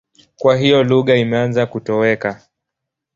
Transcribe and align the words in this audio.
Kwa 0.35 0.57
hiyo 0.57 0.83
lugha 0.83 1.15
imeanza 1.15 1.65
kutoweka. 1.65 2.41